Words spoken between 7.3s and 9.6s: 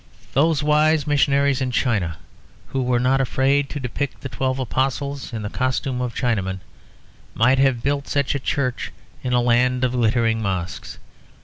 might have built such a church in a